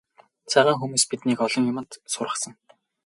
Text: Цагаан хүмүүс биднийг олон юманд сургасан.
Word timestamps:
Цагаан 0.51 0.77
хүмүүс 0.79 1.03
биднийг 1.11 1.39
олон 1.45 1.63
юманд 1.71 1.91
сургасан. 2.13 2.53